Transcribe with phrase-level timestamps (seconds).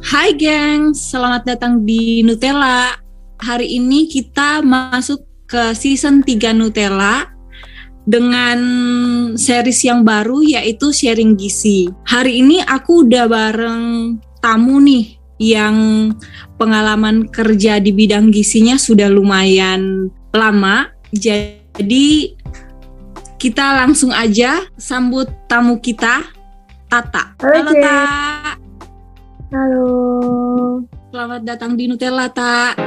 [0.00, 2.96] Hai geng, selamat datang di Nutella.
[3.36, 7.28] Hari ini kita masuk ke season 3 Nutella
[8.08, 8.58] dengan
[9.36, 11.92] series yang baru yaitu sharing gizi.
[12.08, 15.76] Hari ini aku udah bareng tamu nih yang
[16.56, 20.88] pengalaman kerja di bidang gizinya sudah lumayan lama.
[21.12, 22.40] Jadi
[23.36, 26.24] kita langsung aja sambut tamu kita,
[26.88, 27.36] Tata.
[27.44, 27.84] Halo, Oke.
[27.84, 28.69] Tak.
[29.50, 30.78] Halo.
[31.10, 32.78] Selamat datang di Nutella, Tak.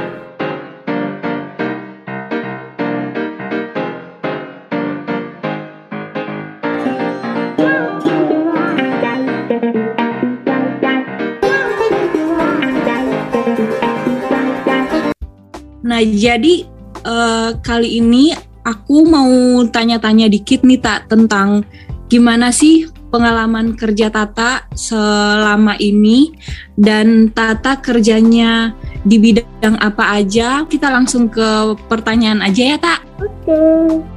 [15.84, 16.64] Nah, jadi
[17.04, 18.32] eh, kali ini
[18.64, 19.28] aku mau
[19.68, 21.68] tanya-tanya dikit nih tak tentang
[22.08, 26.34] gimana sih pengalaman kerja Tata selama ini
[26.74, 28.74] dan Tata kerjanya
[29.06, 30.66] di bidang apa aja.
[30.66, 33.06] Kita langsung ke pertanyaan aja ya, Tak.
[33.22, 33.62] Oke.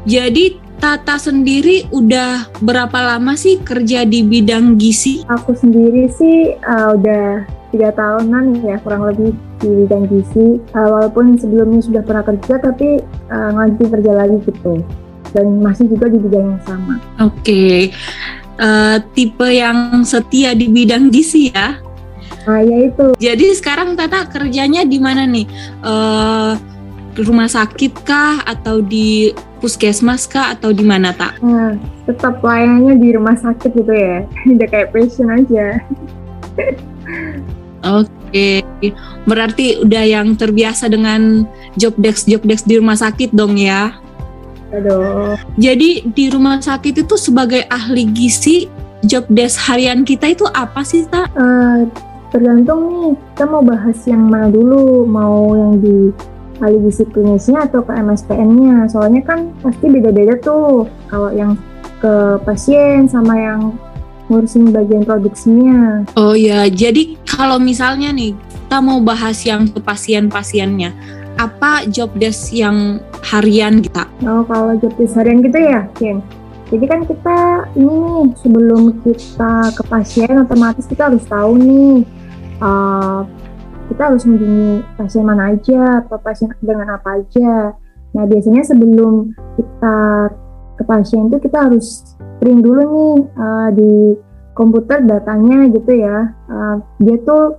[0.09, 5.26] Jadi Tata sendiri udah berapa lama sih kerja di bidang gizi?
[5.26, 10.61] Aku sendiri sih uh, udah tiga tahunan ya kurang lebih di bidang gizi.
[10.78, 14.86] Uh, walaupun sebelumnya sudah pernah kerja tapi uh, kerja lagi gitu.
[15.34, 17.02] Dan masih juga di bidang yang sama.
[17.26, 17.89] Oke.
[18.58, 21.77] Eh, tipe yang setia di bidang gizi ya.
[22.50, 23.14] Nah, ya itu.
[23.22, 25.45] Jadi sekarang Tata kerjanya di mana nih?
[25.86, 26.53] Eh
[27.17, 31.38] rumah sakit kah atau di puskesmas kah atau di mana tak?
[31.41, 34.25] Nah, tetap layanannya di rumah sakit gitu ya.
[34.58, 35.81] udah kayak passion aja.
[38.02, 38.66] Oke,
[39.30, 41.45] berarti udah yang terbiasa dengan
[41.77, 43.94] job desk job desk di rumah sakit dong ya.
[44.73, 45.40] Aduh.
[45.56, 48.68] Jadi di rumah sakit itu sebagai ahli gizi
[49.06, 51.32] job desk harian kita itu apa sih tak?
[51.38, 51.88] Uh,
[52.34, 53.12] tergantung nih.
[53.16, 55.08] Kita mau bahas yang mana dulu.
[55.08, 56.12] Mau yang di
[56.60, 60.89] ahli gizi klinisnya atau ke MSPN-nya soalnya kan pasti beda-beda tuh.
[61.08, 61.56] Kalau yang
[61.98, 63.73] ke pasien sama yang
[64.27, 66.04] ngurusin bagian produksinya.
[66.20, 70.92] Oh ya, jadi kalau misalnya nih kita mau bahas yang ke pasien-pasiennya,
[71.37, 74.09] apa job desk yang harian kita?
[74.25, 76.20] oh kalau job desk harian gitu ya Ken
[76.67, 77.39] jadi kan kita
[77.80, 82.03] ini sebelum kita ke pasien otomatis kita harus tahu nih
[82.59, 83.23] uh,
[83.87, 87.71] kita harus mengunjungi pasien mana aja atau pasien dengan apa aja.
[88.11, 89.97] Nah biasanya sebelum kita
[90.77, 92.03] ke pasien itu kita harus
[92.43, 94.20] print dulu nih uh, di
[94.53, 96.36] komputer datanya gitu ya.
[96.52, 97.55] Uh, dia tuh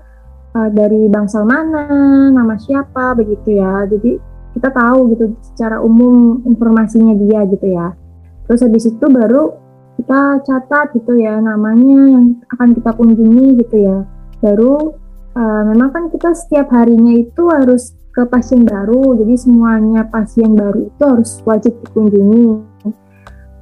[0.55, 1.89] uh, dari bangsal mana,
[2.33, 3.85] nama siapa begitu ya.
[3.89, 4.21] Jadi
[4.57, 7.93] kita tahu gitu secara umum informasinya dia gitu ya.
[8.49, 9.53] Terus habis itu baru
[9.99, 13.99] kita catat gitu ya namanya yang akan kita kunjungi gitu ya.
[14.39, 14.95] Baru
[15.35, 20.91] uh, memang kan kita setiap harinya itu harus ke pasien baru, jadi semuanya pasien baru
[20.91, 22.47] itu harus wajib dikunjungi.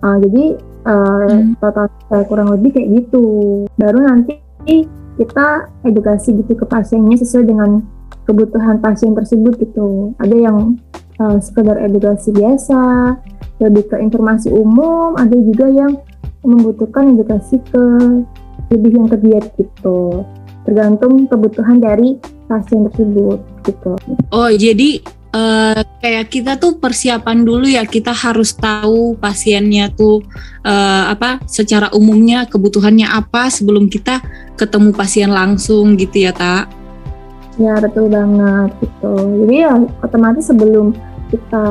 [0.01, 0.45] Uh, jadi
[0.87, 1.59] uh, Hmm.
[1.59, 1.91] total
[2.31, 3.25] kurang lebih kayak gitu.
[3.75, 4.39] Baru nanti
[5.17, 7.81] kita edukasi gitu ke pasiennya sesuai dengan
[8.29, 10.13] kebutuhan pasien tersebut gitu.
[10.21, 10.77] Ada yang
[11.19, 13.17] uh, sekedar edukasi biasa,
[13.65, 15.97] lebih ke informasi umum, ada juga yang
[16.45, 17.85] membutuhkan edukasi ke
[18.71, 19.17] lebih yang ke
[19.63, 20.27] gitu
[20.67, 22.19] tergantung kebutuhan dari
[22.51, 23.95] pasien tersebut gitu.
[24.35, 25.01] Oh, jadi
[25.37, 30.25] eh, kayak kita tuh persiapan dulu ya, kita harus tahu pasiennya tuh
[30.65, 34.25] eh, apa secara umumnya kebutuhannya apa sebelum kita
[34.57, 36.87] ketemu pasien langsung gitu ya, Tak?
[37.57, 39.13] Ya betul banget gitu.
[39.45, 39.73] Jadi ya
[40.05, 40.93] otomatis sebelum
[41.33, 41.67] kita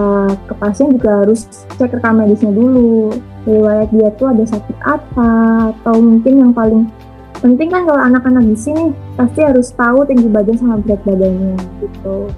[0.49, 1.45] ke pasien juga harus
[1.77, 3.13] cek rekam medisnya dulu.
[3.45, 5.31] Riwayat dia tuh ada sakit apa
[5.77, 6.89] atau mungkin yang paling
[7.37, 8.83] penting kan kalau anak-anak di sini
[9.13, 11.53] pasti harus tahu tinggi badan sama berat badannya
[11.85, 12.33] gitu.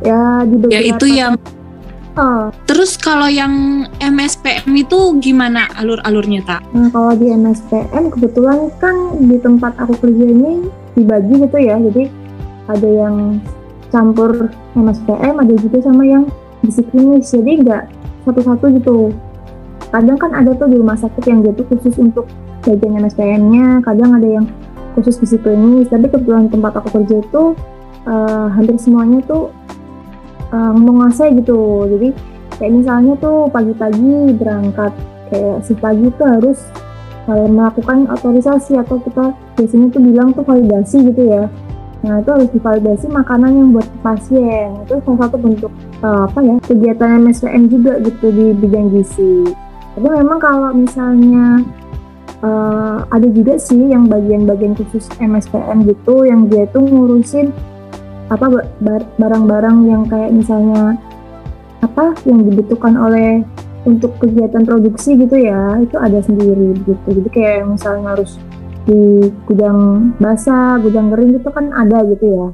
[0.00, 1.34] Ya di beberapa Ya itu yang
[2.18, 6.60] Oh, terus kalau yang MSPM itu gimana alur-alurnya, Tak?
[6.74, 10.66] Nah, kalau di MSPM kebetulan kan di tempat aku kerja ini
[10.98, 11.78] dibagi gitu ya.
[11.78, 12.10] Jadi
[12.66, 13.38] ada yang
[13.94, 16.26] campur MSPM, ada juga sama yang
[16.66, 17.30] gizi klinis.
[17.30, 17.82] Jadi nggak
[18.26, 19.14] satu-satu gitu.
[19.94, 22.26] Kadang kan ada tuh di rumah sakit yang dia tuh khusus untuk
[22.66, 24.44] bagian MSPM-nya, kadang ada yang
[24.98, 25.86] khusus gizi klinis.
[25.86, 27.42] Tapi kebetulan tempat aku kerja itu
[28.04, 29.54] eh, hampir semuanya tuh
[30.52, 31.86] eh, menguasai gitu.
[31.86, 32.08] Jadi
[32.58, 34.92] kayak misalnya tuh pagi-pagi berangkat
[35.30, 36.58] kayak si pagi itu harus
[37.30, 41.46] eh, melakukan otorisasi atau kita biasanya tuh bilang tuh validasi gitu ya
[42.00, 44.72] Nah itu harus divalidasi makanan yang buat pasien.
[44.88, 49.52] Itu salah satu bentuk uh, apa ya kegiatan MSPM juga gitu di bidang gizi.
[49.96, 51.60] Tapi memang kalau misalnya
[52.40, 57.52] uh, ada juga sih yang bagian-bagian khusus MSPM gitu yang dia tuh ngurusin
[58.30, 58.46] apa
[59.18, 60.94] barang-barang yang kayak misalnya
[61.82, 63.42] apa yang dibutuhkan oleh
[63.88, 67.06] untuk kegiatan produksi gitu ya itu ada sendiri gitu.
[67.10, 68.38] Jadi kayak misalnya harus
[68.86, 72.46] di gudang basah gudang kering gitu kan ada gitu ya.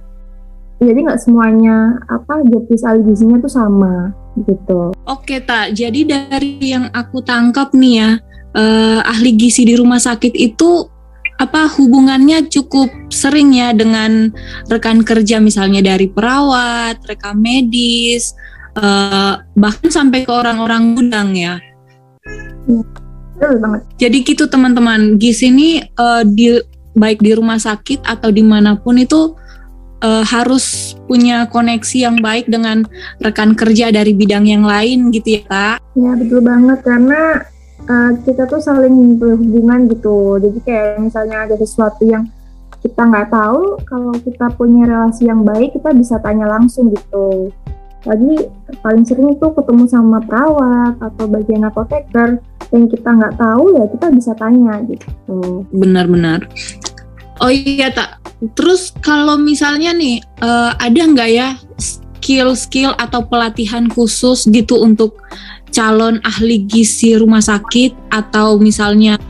[0.77, 4.97] Jadi nggak semuanya apa jenis gizinya tuh sama gitu.
[5.05, 8.11] Oke tak jadi dari yang aku tangkap nih ya
[8.57, 10.96] eh, ahli gizi di rumah sakit itu
[11.37, 14.33] apa hubungannya cukup sering ya dengan
[14.73, 18.33] rekan kerja misalnya dari perawat, rekan medis,
[18.81, 21.61] uh, bahkan sampai ke orang-orang gudang ya.
[23.37, 23.83] Betul banget.
[24.01, 26.57] Jadi gitu teman-teman, GIS ini uh, di
[26.97, 29.37] baik di rumah sakit atau di mana pun itu
[30.01, 32.89] uh, harus punya koneksi yang baik dengan
[33.21, 35.79] rekan kerja dari bidang yang lain gitu ya kak?
[35.93, 37.45] Ya betul banget karena
[37.89, 40.39] uh, kita tuh saling berhubungan gitu.
[40.43, 42.27] Jadi kayak misalnya ada sesuatu yang
[42.83, 47.51] kita nggak tahu kalau kita punya relasi yang baik kita bisa tanya langsung gitu.
[48.07, 48.47] Lagi
[48.87, 52.39] paling sering tuh ketemu sama perawat atau bagian apoteker
[52.71, 55.67] yang kita nggak tahu ya kita bisa tanya gitu.
[55.75, 56.47] Benar-benar.
[57.43, 58.23] Oh iya tak
[58.55, 61.49] terus kalau misalnya nih uh, ada nggak ya
[61.81, 65.19] skill-skill atau pelatihan khusus gitu untuk
[65.71, 69.21] calon ahli gizi rumah sakit atau misalnya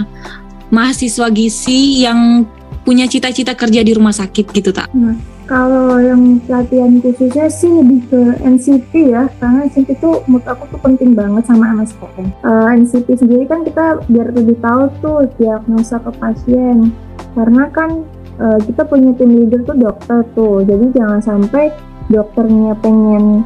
[0.71, 2.47] mahasiswa gizi yang
[2.87, 4.87] punya cita-cita kerja di rumah sakit gitu tak?
[4.94, 5.19] Nah,
[5.50, 10.81] kalau yang pelatihan khususnya sih lebih ke NCP ya, karena NCP itu menurut aku tuh
[10.83, 12.31] penting banget sama MSPM.
[12.47, 16.94] Uh, eh, NCP sendiri kan kita biar lebih tahu tuh diagnosa ke pasien,
[17.35, 18.06] karena kan
[18.39, 21.75] uh, kita punya tim leader tuh dokter tuh, jadi jangan sampai
[22.06, 23.43] dokternya pengen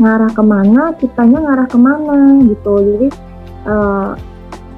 [0.00, 2.18] ngarah ke mana kitanya ngarah ke mana
[2.48, 2.74] gitu.
[2.80, 3.08] Jadi
[3.68, 4.16] uh,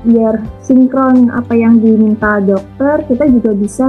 [0.03, 3.87] biar sinkron apa yang diminta dokter kita juga bisa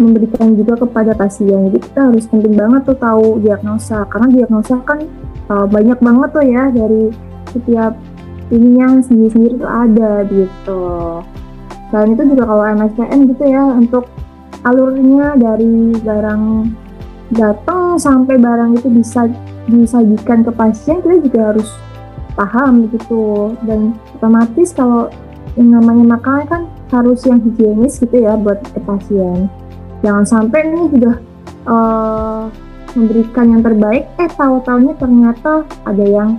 [0.00, 1.70] memberikan juga kepada pasien.
[1.70, 4.98] Jadi kita harus penting banget tuh tahu diagnosa karena diagnosa kan
[5.52, 7.12] uh, banyak banget tuh ya dari
[7.52, 7.92] setiap
[8.50, 10.82] ininya sendiri-sendiri tuh ada gitu.
[11.92, 14.04] Dan itu juga kalau MSPN gitu ya untuk
[14.64, 16.42] alurnya dari barang
[17.34, 19.26] datang sampai barang itu bisa
[19.66, 21.68] disajikan ke pasien kita juga harus
[22.38, 23.54] paham gitu.
[23.66, 25.10] Dan otomatis kalau
[25.54, 29.50] yang namanya makanan kan harus yang higienis gitu ya buat ke pasien.
[30.06, 31.14] Jangan sampai nih sudah
[31.66, 32.42] uh,
[32.94, 34.04] memberikan yang terbaik.
[34.20, 36.38] Eh tahu-tahunya ternyata ada yang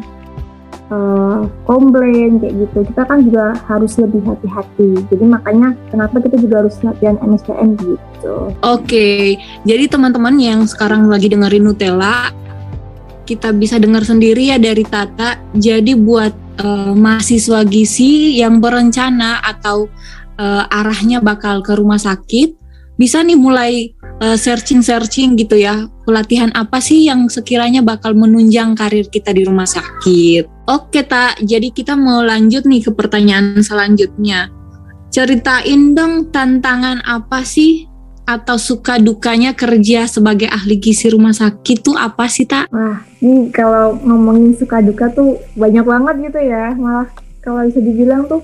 [0.90, 6.66] uh, komplain kayak gitu kita kan juga harus lebih hati-hati jadi makanya kenapa kita juga
[6.66, 9.40] harus latihan MSPM gitu oke okay.
[9.64, 12.34] jadi teman-teman yang sekarang lagi dengerin Nutella
[13.26, 15.42] kita bisa dengar sendiri ya dari Tata.
[15.58, 19.90] Jadi buat uh, mahasiswa gizi yang berencana atau
[20.38, 22.56] uh, arahnya bakal ke rumah sakit,
[22.96, 23.92] bisa nih mulai
[24.24, 25.88] uh, searching-searching gitu ya.
[26.08, 30.68] Pelatihan apa sih yang sekiranya bakal menunjang karir kita di rumah sakit?
[30.70, 31.44] Oke, Tak.
[31.44, 34.50] Jadi kita mau lanjut nih ke pertanyaan selanjutnya.
[35.14, 37.88] Ceritain dong tantangan apa sih
[38.26, 42.66] atau suka dukanya kerja sebagai ahli gizi rumah sakit tuh apa sih tak?
[42.74, 46.74] Wah, ini kalau ngomongin suka duka tuh banyak banget gitu ya.
[46.74, 47.08] Malah
[47.46, 48.42] kalau bisa dibilang tuh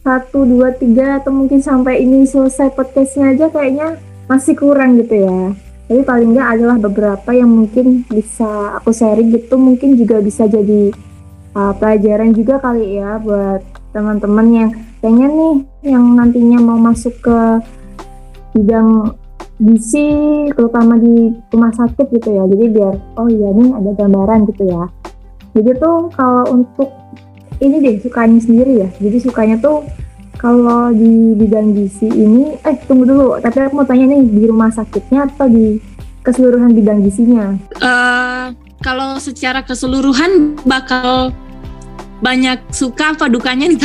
[0.00, 5.52] satu, dua, tiga atau mungkin sampai ini selesai podcastnya aja kayaknya masih kurang gitu ya.
[5.90, 10.94] Tapi paling nggak adalah beberapa yang mungkin bisa aku sharing gitu, mungkin juga bisa jadi
[11.52, 14.70] uh, pelajaran juga kali ya buat teman-teman yang
[15.02, 15.56] pengen nih
[15.90, 17.38] yang nantinya mau masuk ke
[18.54, 19.18] bidang
[19.60, 22.46] gizi terutama di rumah sakit gitu ya.
[22.48, 24.84] Jadi biar oh iya nih ada gambaran gitu ya.
[25.58, 26.88] Jadi tuh kalau untuk
[27.60, 28.88] ini deh sukanya sendiri ya.
[28.98, 29.84] Jadi sukanya tuh
[30.40, 33.26] kalau di bidang gizi ini eh tunggu dulu.
[33.38, 35.76] Tapi aku mau tanya nih di rumah sakitnya atau di
[36.24, 37.56] keseluruhan bidang gizinya?
[37.80, 41.32] Uh, kalau secara keseluruhan bakal
[42.24, 43.80] banyak suka apa dukanya nih?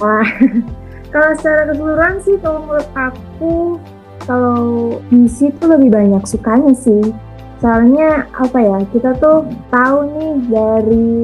[0.00, 0.28] Wah,
[1.12, 3.54] kalau secara keseluruhan sih kalau menurut aku
[4.24, 4.60] kalau
[5.08, 7.12] gizi tuh lebih banyak sukanya sih.
[7.56, 11.16] Soalnya apa ya kita tuh tahu nih dari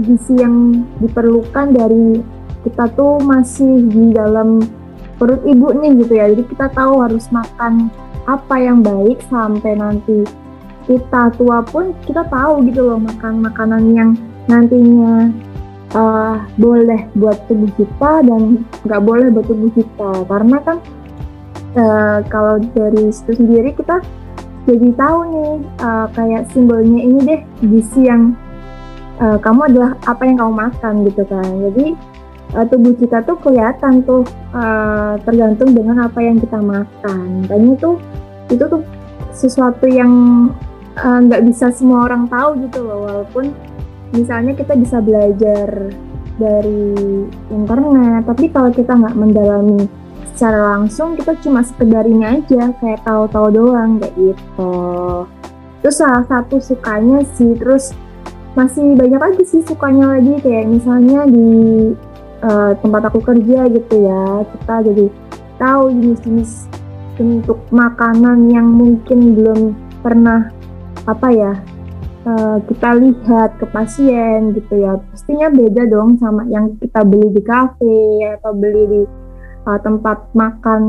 [0.00, 2.20] gizi yang diperlukan dari
[2.66, 4.60] kita tuh masih di dalam
[5.16, 6.26] perut ibu nih gitu ya.
[6.32, 7.88] Jadi kita tahu harus makan
[8.26, 10.26] apa yang baik sampai nanti
[10.86, 14.10] kita tua pun kita tahu gitu loh makan makanan yang
[14.46, 15.30] nantinya
[15.94, 20.10] uh, boleh buat tubuh kita dan nggak boleh buat tubuh kita.
[20.26, 20.78] Karena kan
[21.78, 24.02] uh, kalau dari situ sendiri kita
[24.66, 28.34] jadi tahu nih uh, kayak simbolnya ini deh gizi yang
[29.20, 31.50] uh, kamu adalah apa yang kamu makan gitu kan.
[31.70, 31.86] Jadi
[32.56, 37.44] uh, tubuh kita tuh kelihatan tuh uh, tergantung dengan apa yang kita makan.
[37.48, 38.00] Dan itu
[38.52, 38.82] itu tuh
[39.36, 40.12] sesuatu yang
[40.96, 42.98] nggak uh, bisa semua orang tahu gitu loh.
[43.08, 43.52] Walaupun
[44.14, 45.92] misalnya kita bisa belajar
[46.36, 46.92] dari
[47.48, 49.88] internet tapi kalau kita nggak mendalami
[50.36, 54.76] secara langsung kita cuma sekedar aja kayak tahu-tahu doang kayak gitu.
[55.80, 57.56] Itu salah satu sukanya sih.
[57.56, 57.96] Terus
[58.56, 61.48] masih banyak lagi sih sukanya lagi kayak misalnya di
[62.40, 64.24] uh, tempat aku kerja gitu ya
[64.56, 65.06] kita jadi
[65.60, 66.66] tahu jenis-jenis
[67.20, 69.60] bentuk makanan yang mungkin belum
[70.00, 70.48] pernah
[71.04, 71.52] apa ya
[72.26, 74.98] uh, kita lihat ke pasien gitu ya.
[75.12, 77.98] Pastinya beda dong sama yang kita beli di kafe
[78.36, 79.02] atau beli di
[79.64, 80.82] uh, tempat makan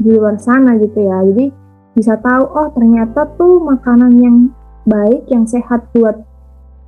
[0.00, 1.18] di luar sana gitu ya.
[1.30, 1.46] Jadi
[1.94, 4.36] bisa tahu oh ternyata tuh makanan yang
[4.88, 6.16] baik yang sehat buat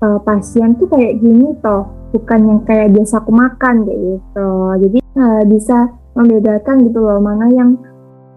[0.03, 4.51] uh, pasien tuh kayak gini toh bukan yang kayak biasa aku makan kayak gitu.
[4.83, 5.79] Jadi uh, bisa
[6.13, 7.81] membedakan gitu loh mana yang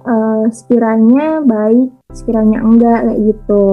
[0.07, 3.65] uh, sekiranya baik sekiranya enggak kayak gitu.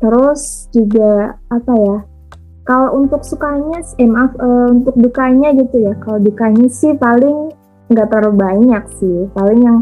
[0.00, 1.98] Terus juga apa ya
[2.64, 7.52] kalau untuk sukanya eh maaf uh, untuk dukanya gitu ya kalau dukanya sih paling
[7.92, 9.28] nggak terlalu banyak sih.
[9.36, 9.78] Paling yang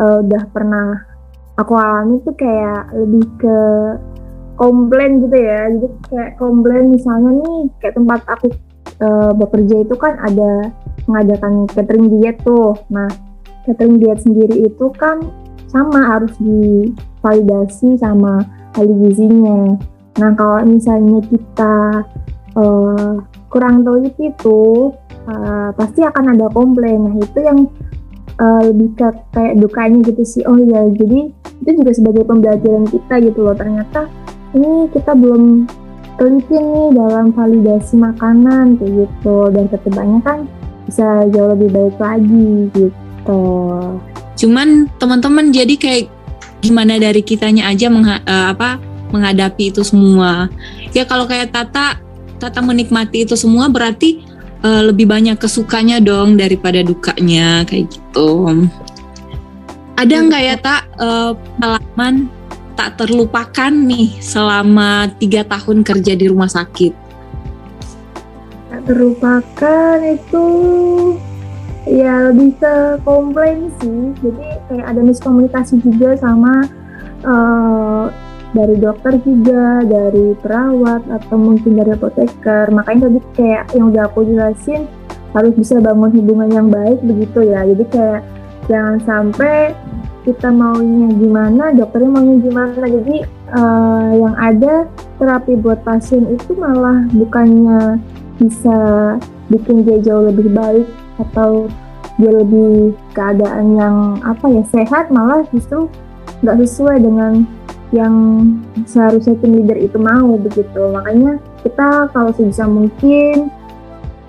[0.00, 1.04] uh, udah pernah
[1.60, 3.58] aku alami tuh kayak lebih ke
[4.54, 8.46] komplain gitu ya jadi kayak komplain misalnya nih kayak tempat aku
[9.02, 10.70] uh, bekerja itu kan ada
[11.04, 13.10] mengadakan catering diet tuh nah
[13.64, 15.20] catering diet sendiri itu kan
[15.74, 18.46] sama harus divalidasi sama
[18.78, 19.74] ahli gizinya.
[20.22, 21.74] Nah kalau misalnya kita
[22.54, 23.18] uh,
[23.50, 24.62] kurang tahu itu
[25.26, 27.10] uh, pasti akan ada komplain.
[27.10, 27.66] Nah itu yang
[28.38, 30.42] uh, lebih ke kayak dukanya gitu sih.
[30.46, 33.56] Oh iya jadi itu juga sebagai pembelajaran kita gitu loh.
[33.58, 34.06] Ternyata
[34.54, 35.66] ini kita belum
[36.14, 40.38] teliti nih dalam validasi makanan kayak gitu dan ketebannya kan
[40.86, 43.42] bisa jauh lebih baik lagi gitu.
[44.38, 46.04] Cuman teman-teman jadi kayak
[46.62, 48.78] gimana dari kitanya aja mengha uh, apa
[49.10, 50.48] menghadapi itu semua.
[50.94, 51.98] Ya kalau kayak Tata
[52.38, 54.22] Tata menikmati itu semua berarti
[54.62, 58.54] uh, lebih banyak kesukanya dong daripada dukanya kayak gitu.
[59.94, 62.26] Ada nggak ya tak uh, pengalaman
[62.74, 66.92] tak terlupakan nih selama tiga tahun kerja di rumah sakit?
[68.70, 70.46] Tak terlupakan itu
[71.86, 72.74] ya lebih ke
[73.06, 74.10] komplain sih.
[74.18, 76.66] Jadi kayak ada miskomunikasi juga sama
[77.22, 78.10] uh,
[78.54, 82.70] dari dokter juga dari perawat atau mungkin dari apoteker.
[82.70, 84.86] Makanya tadi kayak yang udah aku jelasin
[85.34, 87.66] harus bisa bangun hubungan yang baik begitu ya.
[87.66, 88.22] Jadi kayak
[88.70, 89.74] jangan sampai
[90.24, 92.84] kita maunya gimana dokternya maunya gimana.
[92.88, 93.16] Jadi
[93.52, 94.88] uh, yang ada
[95.20, 98.00] terapi buat pasien itu malah bukannya
[98.40, 98.76] bisa
[99.52, 100.88] bikin dia jauh lebih baik
[101.20, 101.68] atau
[102.18, 105.90] dia lebih keadaan yang apa ya sehat malah justru
[106.42, 107.44] nggak sesuai dengan
[107.94, 108.14] yang
[108.90, 110.80] seharusnya tim leader itu mau begitu.
[110.90, 113.52] Makanya kita kalau sebisa mungkin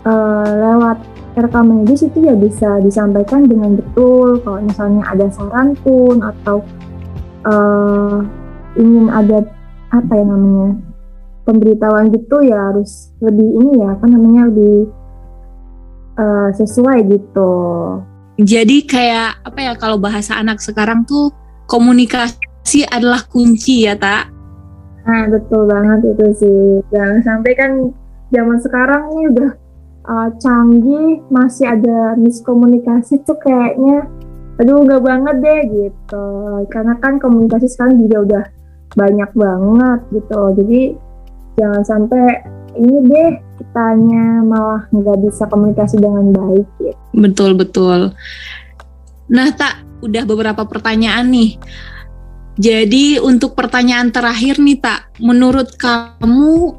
[0.05, 1.01] uh, lewat
[1.35, 6.63] rekam medis itu ya bisa disampaikan dengan betul kalau misalnya ada saran pun atau
[7.43, 8.23] uh,
[8.79, 9.43] ingin ada
[9.91, 10.79] apa ya namanya
[11.43, 14.87] pemberitahuan gitu ya harus lebih ini ya apa namanya lebih
[16.19, 17.51] uh, sesuai gitu.
[18.35, 21.31] Jadi kayak apa ya kalau bahasa anak sekarang tuh
[21.67, 24.31] komunikasi adalah kunci ya tak?
[25.05, 26.59] Nah betul banget itu sih.
[26.91, 27.71] Jangan sampai kan
[28.33, 29.51] zaman sekarang nih udah
[30.05, 34.05] uh, canggih masih ada miskomunikasi tuh kayaknya
[34.55, 36.27] aduh gak banget deh gitu.
[36.71, 38.43] Karena kan komunikasi sekarang juga udah
[38.95, 40.41] banyak banget gitu.
[40.55, 40.81] Jadi
[41.59, 42.25] jangan sampai
[42.75, 46.95] ini deh kitanya malah nggak bisa komunikasi dengan baik ya.
[47.15, 48.11] Betul betul.
[49.31, 51.59] Nah tak udah beberapa pertanyaan nih.
[52.55, 56.71] Jadi untuk pertanyaan terakhir nih tak, menurut kamu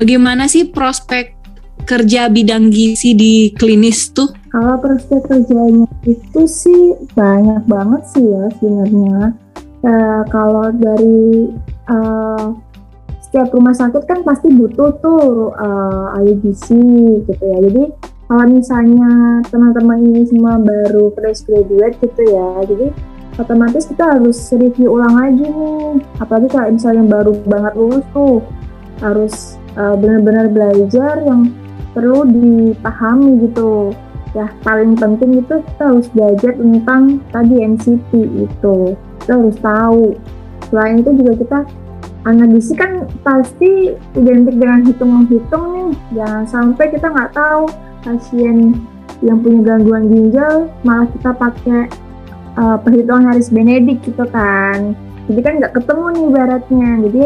[0.00, 1.35] bagaimana sih prospek
[1.84, 4.32] kerja bidang gizi di klinis tuh?
[4.48, 9.36] Kalau prospek kerjanya itu sih banyak banget sih ya sebenarnya.
[9.84, 11.52] Uh, kalau dari
[11.92, 12.56] uh,
[13.20, 16.80] setiap rumah sakit kan pasti butuh tuh uh, ahli gizi
[17.28, 17.58] gitu ya.
[17.68, 17.84] Jadi
[18.26, 22.86] kalau misalnya teman-teman ini semua baru fresh graduate gitu ya, jadi
[23.38, 26.00] otomatis kita harus review ulang lagi nih.
[26.18, 28.40] Apalagi kalau misalnya baru banget lulus tuh
[29.04, 31.52] harus uh, benar-benar belajar yang
[31.96, 33.96] perlu dipahami gitu.
[34.36, 38.12] Ya paling penting itu kita harus belajar tentang tadi NCT
[38.44, 38.76] itu.
[39.24, 40.12] Kita harus tahu.
[40.68, 41.58] Selain itu juga kita
[42.26, 47.70] analisis kan pasti identik dengan hitung menghitung nih jangan sampai kita nggak tahu
[48.02, 48.74] pasien
[49.22, 51.80] yang punya gangguan ginjal malah kita pakai
[52.58, 54.98] uh, perhitungan Haris Benedik gitu kan
[55.30, 57.24] jadi kan nggak ketemu nih baratnya jadi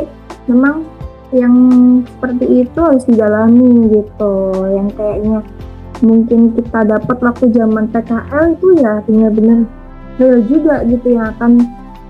[0.52, 0.84] memang
[1.30, 1.54] yang
[2.06, 4.34] seperti itu harus didalami gitu.
[4.74, 5.38] Yang kayaknya
[6.00, 9.60] mungkin kita dapat waktu zaman PKL itu ya benar-benar
[10.16, 11.52] real juga gitu yang akan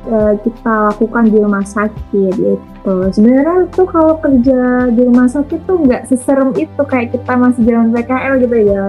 [0.08, 2.94] uh, kita lakukan di rumah sakit gitu.
[3.12, 7.92] Sebenarnya tuh kalau kerja di rumah sakit tuh nggak seserem itu kayak kita masih zaman
[7.92, 8.84] PKL gitu ya.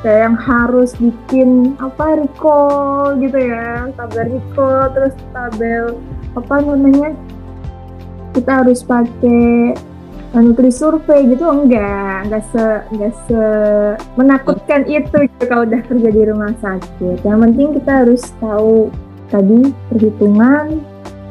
[0.00, 6.00] Kayak yang harus bikin apa recall gitu ya tabel recall terus tabel
[6.32, 7.12] apa namanya
[8.34, 9.74] kita harus pakai
[10.38, 12.30] nutri survei gitu enggak.
[12.30, 13.42] Enggak se enggak se
[14.14, 17.26] menakutkan itu gitu kalau udah kerja di rumah sakit.
[17.26, 18.94] Yang penting kita harus tahu
[19.30, 19.60] tadi
[19.90, 20.82] perhitungan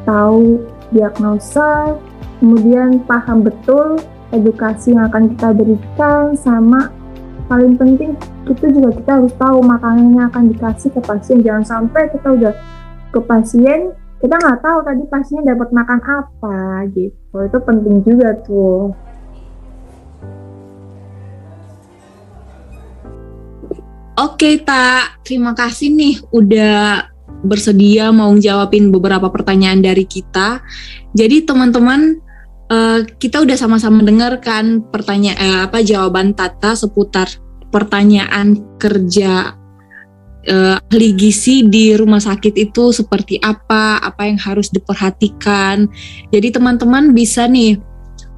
[0.03, 0.63] tahu
[0.95, 1.99] diagnosa
[2.39, 3.99] kemudian paham betul
[4.31, 6.89] edukasi yang akan kita berikan sama
[7.51, 8.15] paling penting
[8.47, 11.39] itu juga kita harus tahu makanannya akan dikasih ke pasien.
[11.41, 12.53] Jangan sampai kita udah
[13.09, 16.57] ke pasien kita nggak tahu tadi pasiennya dapat makan apa
[16.91, 18.91] gitu itu penting juga tuh
[24.19, 25.23] Oke, Tak.
[25.23, 27.07] Terima kasih nih udah
[27.39, 30.59] bersedia mau jawabin beberapa pertanyaan dari kita.
[31.15, 32.19] Jadi teman-teman
[32.67, 37.31] uh, kita udah sama-sama dengarkan pertanyaan uh, apa jawaban Tata seputar
[37.71, 39.58] pertanyaan kerja
[40.47, 45.89] uh, ahli gizi di rumah sakit itu seperti apa, apa yang harus diperhatikan.
[46.31, 47.75] Jadi teman-teman bisa nih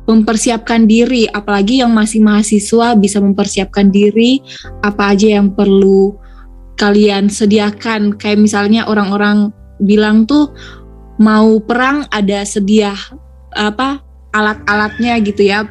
[0.10, 4.42] mempersiapkan diri, apalagi yang masih mahasiswa bisa mempersiapkan diri
[4.82, 6.18] apa aja yang perlu
[6.82, 8.18] kalian sediakan.
[8.18, 10.50] Kayak misalnya orang-orang bilang tuh
[11.22, 12.98] mau perang ada sedia
[13.54, 14.02] apa
[14.34, 15.70] alat-alatnya gitu ya.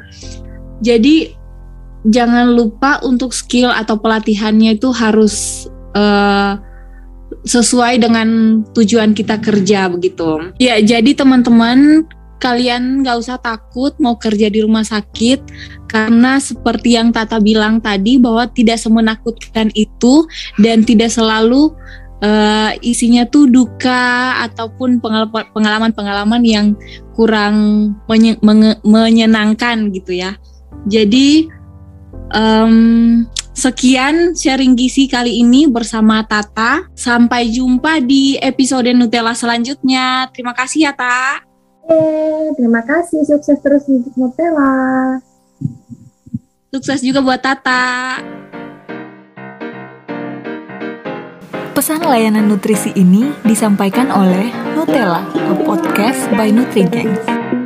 [0.80, 1.34] Jadi
[2.06, 5.66] jangan lupa untuk skill atau pelatihannya itu harus
[5.96, 6.58] uh,
[7.46, 10.52] sesuai dengan tujuan kita kerja begitu.
[10.58, 12.04] Ya, jadi teman-teman
[12.40, 15.44] kalian nggak usah takut mau kerja di rumah sakit
[15.86, 20.24] karena seperti yang Tata bilang tadi bahwa tidak semenakutkan itu
[20.56, 21.76] dan tidak selalu
[22.24, 25.04] uh, isinya tuh duka ataupun
[25.52, 26.66] pengalaman-pengalaman yang
[27.12, 28.40] kurang menye
[28.80, 30.40] menyenangkan gitu ya.
[30.88, 31.44] Jadi
[32.32, 33.28] um,
[33.60, 36.88] Sekian sharing gizi kali ini bersama Tata.
[36.96, 40.32] Sampai jumpa di episode Nutella selanjutnya.
[40.32, 41.44] Terima kasih ya, Ta.
[41.84, 43.20] Eh, terima kasih.
[43.20, 45.20] Sukses terus di Nutella.
[46.72, 48.16] Sukses juga buat Tata.
[51.76, 57.59] Pesan layanan nutrisi ini disampaikan oleh Nutella, a podcast by NutriGangs.